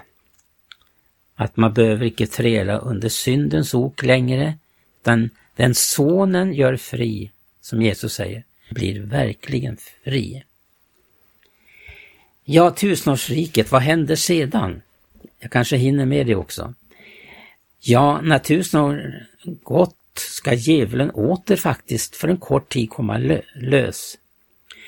att 1.35 1.57
man 1.57 1.73
behöver 1.73 2.05
icke 2.05 2.27
träla 2.27 2.77
under 2.77 3.09
syndens 3.09 3.73
ok 3.73 4.03
längre, 4.03 4.57
utan 5.01 5.29
den 5.55 5.75
sonen 5.75 6.53
gör 6.53 6.75
fri, 6.75 7.31
som 7.61 7.81
Jesus 7.81 8.13
säger, 8.13 8.43
blir 8.69 8.99
verkligen 8.99 9.77
fri. 10.03 10.43
Ja, 12.43 12.71
tusenårsriket, 12.71 13.71
vad 13.71 13.81
händer 13.81 14.15
sedan? 14.15 14.81
Jag 15.39 15.51
kanske 15.51 15.77
hinner 15.77 16.05
med 16.05 16.27
det 16.27 16.35
också. 16.35 16.73
Ja, 17.79 18.21
när 18.21 18.39
tusen 18.39 18.81
år 18.81 19.27
gått 19.63 19.95
ska 20.15 20.53
djävulen 20.53 21.11
åter 21.11 21.55
faktiskt 21.55 22.15
för 22.15 22.27
en 22.27 22.37
kort 22.37 22.69
tid 22.69 22.89
komma 22.89 23.17
lö 23.17 23.41
lös. 23.55 24.17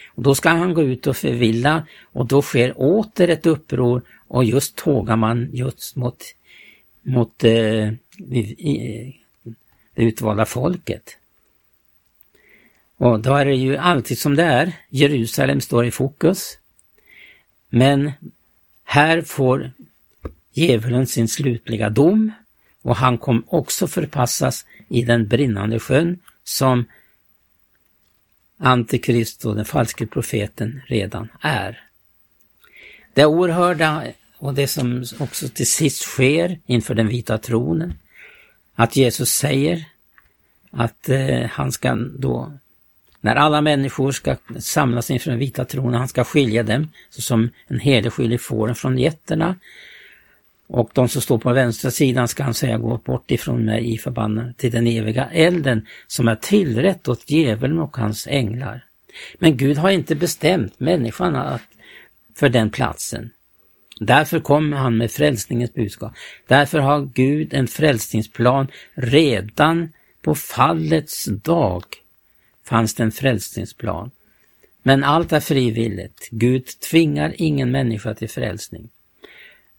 Och 0.07 0.23
då 0.23 0.35
ska 0.35 0.49
han 0.49 0.73
gå 0.73 0.83
ut 0.83 1.07
och 1.07 1.17
förvilla 1.17 1.87
och 2.03 2.25
då 2.25 2.41
sker 2.41 2.73
åter 2.81 3.29
ett 3.29 3.45
uppror 3.45 4.01
och 4.27 4.43
just 4.43 4.75
tågar 4.75 5.15
man 5.15 5.49
just 5.53 5.95
mot, 5.95 6.23
mot 7.01 7.43
eh, 7.43 7.91
det 8.17 9.13
utvalda 9.95 10.45
folket. 10.45 11.17
Och 12.97 13.19
då 13.19 13.35
är 13.35 13.45
det 13.45 13.55
ju 13.55 13.77
alltid 13.77 14.19
som 14.19 14.35
det 14.35 14.43
är, 14.43 14.73
Jerusalem 14.89 15.61
står 15.61 15.85
i 15.85 15.91
fokus. 15.91 16.57
Men 17.69 18.11
här 18.83 19.21
får 19.21 19.71
djävulen 20.53 21.07
sin 21.07 21.27
slutliga 21.27 21.89
dom 21.89 22.31
och 22.81 22.95
han 22.95 23.17
kom 23.17 23.43
också 23.47 23.87
förpassas 23.87 24.65
i 24.89 25.03
den 25.03 25.27
brinnande 25.27 25.79
sjön 25.79 26.19
som 26.43 26.85
Antikrist 28.61 29.45
och 29.45 29.55
den 29.55 29.65
falske 29.65 30.07
profeten 30.07 30.81
redan 30.87 31.27
är. 31.41 31.83
Det 33.13 33.25
oerhörda 33.25 34.03
och 34.37 34.53
det 34.53 34.67
som 34.67 35.05
också 35.19 35.49
till 35.49 35.71
sist 35.71 36.01
sker 36.01 36.59
inför 36.65 36.95
den 36.95 37.07
vita 37.07 37.37
tronen, 37.37 37.93
att 38.75 38.95
Jesus 38.95 39.29
säger 39.29 39.85
att 40.71 41.09
eh, 41.09 41.45
han 41.51 41.71
ska 41.71 41.95
då, 41.95 42.53
när 43.21 43.35
alla 43.35 43.61
människor 43.61 44.11
ska 44.11 44.35
samlas 44.59 45.11
inför 45.11 45.29
den 45.29 45.39
vita 45.39 45.65
tronen, 45.65 45.99
han 45.99 46.07
ska 46.07 46.23
skilja 46.23 46.63
dem, 46.63 46.91
så 47.09 47.21
som 47.21 47.49
en 47.67 47.79
herde 47.79 48.11
skiljer 48.11 48.37
fåren 48.37 48.75
från 48.75 48.97
getterna, 48.97 49.55
och 50.69 50.89
de 50.93 51.09
som 51.09 51.21
står 51.21 51.37
på 51.37 51.53
vänstra 51.53 51.91
sidan 51.91 52.27
ska 52.27 52.43
han 52.43 52.53
säga 52.53 52.77
gå 52.77 52.97
bort 52.97 53.31
ifrån 53.31 53.65
mig 53.65 53.93
i 53.93 53.97
förbannelse 53.97 54.53
till 54.57 54.71
den 54.71 54.87
eviga 54.87 55.25
elden 55.25 55.87
som 56.07 56.27
är 56.27 56.35
tillrätt 56.35 57.07
åt 57.07 57.29
djävulen 57.29 57.79
och 57.79 57.97
hans 57.97 58.27
änglar. 58.27 58.85
Men 59.37 59.57
Gud 59.57 59.77
har 59.77 59.89
inte 59.89 60.15
bestämt 60.15 60.79
människan 60.79 61.35
att, 61.35 61.61
för 62.35 62.49
den 62.49 62.69
platsen. 62.69 63.29
Därför 63.99 64.39
kommer 64.39 64.77
han 64.77 64.97
med 64.97 65.11
frälsningens 65.11 65.73
budskap. 65.73 66.13
Därför 66.47 66.79
har 66.79 67.09
Gud 67.13 67.53
en 67.53 67.67
frälsningsplan 67.67 68.67
redan 68.93 69.93
på 70.21 70.35
fallets 70.35 71.25
dag 71.25 71.83
fanns 72.65 72.95
det 72.95 73.03
en 73.03 73.11
frälsningsplan. 73.11 74.11
Men 74.83 75.03
allt 75.03 75.31
är 75.31 75.39
frivilligt. 75.39 76.29
Gud 76.31 76.65
tvingar 76.89 77.33
ingen 77.37 77.71
människa 77.71 78.13
till 78.13 78.29
frälsning. 78.29 78.89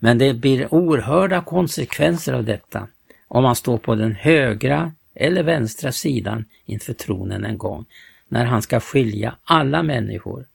Men 0.03 0.19
det 0.19 0.35
blir 0.35 0.75
oerhörda 0.75 1.41
konsekvenser 1.41 2.33
av 2.33 2.45
detta 2.45 2.89
om 3.29 3.43
man 3.43 3.57
står 3.57 3.79
på 3.79 3.95
den 3.95 4.15
högra 4.15 4.93
eller 5.15 5.43
vänstra 5.43 5.93
sidan 5.93 6.45
inför 6.67 6.93
tronen 6.93 7.45
en 7.45 7.59
gång, 7.59 7.85
när 8.29 8.45
han 8.45 8.63
ska 8.63 8.81
skilja 8.81 9.37
alla 9.45 9.83
människor. 9.83 10.47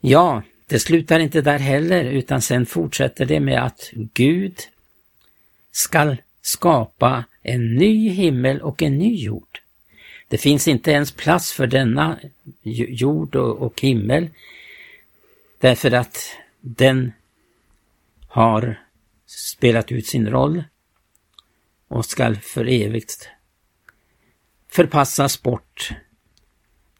Ja, 0.00 0.42
det 0.66 0.78
slutar 0.78 1.20
inte 1.20 1.40
där 1.40 1.58
heller, 1.58 2.04
utan 2.04 2.42
sen 2.42 2.66
fortsätter 2.66 3.26
det 3.26 3.40
med 3.40 3.64
att 3.64 3.90
Gud 3.92 4.54
skall 5.72 6.16
skapa 6.42 7.24
en 7.42 7.74
ny 7.76 8.08
himmel 8.08 8.60
och 8.60 8.82
en 8.82 8.98
ny 8.98 9.14
jord. 9.14 9.60
Det 10.28 10.38
finns 10.38 10.68
inte 10.68 10.90
ens 10.90 11.12
plats 11.12 11.52
för 11.52 11.66
denna 11.66 12.18
jord 12.62 13.36
och 13.36 13.80
himmel, 13.80 14.28
därför 15.58 15.92
att 15.92 16.36
den 16.60 17.12
har 18.32 18.80
spelat 19.26 19.92
ut 19.92 20.06
sin 20.06 20.30
roll 20.30 20.64
och 21.88 22.04
skall 22.04 22.36
för 22.36 22.68
evigt 22.68 23.28
förpassas 24.68 25.42
bort. 25.42 25.92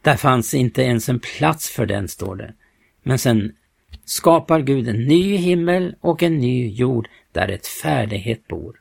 Där 0.02 0.16
fanns 0.16 0.54
inte 0.54 0.82
ens 0.82 1.08
en 1.08 1.20
plats 1.20 1.70
för 1.70 1.86
den, 1.86 2.08
står 2.08 2.36
det. 2.36 2.54
Men 3.02 3.18
sen 3.18 3.56
skapar 4.04 4.60
Gud 4.60 4.88
en 4.88 5.04
ny 5.04 5.36
himmel 5.36 5.96
och 6.00 6.22
en 6.22 6.38
ny 6.38 6.68
jord 6.68 7.08
där 7.32 7.48
ett 7.48 7.66
färdighet 7.66 8.48
bor. 8.48 8.80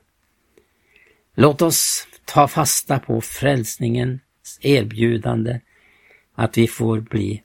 Låt 1.35 1.61
oss 1.61 2.07
ta 2.25 2.47
fasta 2.47 2.99
på 2.99 3.21
frälsningens 3.21 4.59
erbjudande 4.61 5.59
att 6.35 6.57
vi 6.57 6.67
får 6.67 6.99
bli 6.99 7.43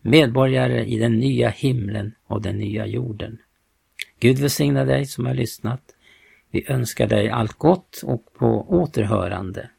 medborgare 0.00 0.84
i 0.84 0.98
den 0.98 1.18
nya 1.18 1.48
himlen 1.48 2.14
och 2.26 2.42
den 2.42 2.58
nya 2.58 2.86
jorden. 2.86 3.38
Gud 4.20 4.38
välsigna 4.38 4.84
dig 4.84 5.06
som 5.06 5.26
har 5.26 5.34
lyssnat. 5.34 5.82
Vi 6.50 6.70
önskar 6.70 7.06
dig 7.06 7.30
allt 7.30 7.52
gott 7.52 8.02
och 8.04 8.32
på 8.38 8.66
återhörande. 8.68 9.70